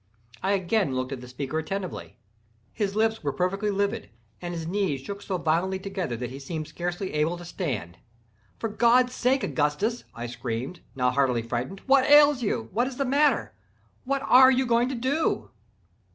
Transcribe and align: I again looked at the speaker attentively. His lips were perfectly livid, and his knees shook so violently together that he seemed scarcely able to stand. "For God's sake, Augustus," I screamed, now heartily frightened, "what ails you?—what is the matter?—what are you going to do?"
I 0.41 0.53
again 0.53 0.95
looked 0.95 1.11
at 1.11 1.21
the 1.21 1.27
speaker 1.27 1.59
attentively. 1.59 2.17
His 2.73 2.95
lips 2.95 3.21
were 3.21 3.31
perfectly 3.31 3.69
livid, 3.69 4.09
and 4.41 4.51
his 4.51 4.65
knees 4.65 5.01
shook 5.01 5.21
so 5.21 5.37
violently 5.37 5.77
together 5.77 6.17
that 6.17 6.31
he 6.31 6.39
seemed 6.39 6.67
scarcely 6.67 7.13
able 7.13 7.37
to 7.37 7.45
stand. 7.45 7.99
"For 8.57 8.67
God's 8.67 9.13
sake, 9.13 9.43
Augustus," 9.43 10.05
I 10.15 10.25
screamed, 10.25 10.79
now 10.95 11.11
heartily 11.11 11.43
frightened, 11.43 11.81
"what 11.85 12.09
ails 12.09 12.41
you?—what 12.41 12.87
is 12.87 12.97
the 12.97 13.05
matter?—what 13.05 14.23
are 14.25 14.49
you 14.49 14.65
going 14.65 14.89
to 14.89 14.95
do?" 14.95 15.51